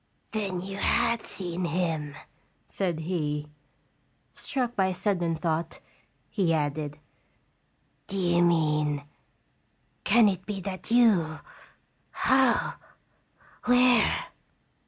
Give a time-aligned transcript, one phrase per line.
[0.31, 2.15] "Then you had seen him,"
[2.65, 3.47] said he.
[4.33, 5.79] Struck by a sudden thought,
[6.27, 6.97] he added:
[8.07, 9.03] "Do you mean
[10.03, 11.37] can it be that you
[12.09, 12.77] how
[13.65, 14.25] where?"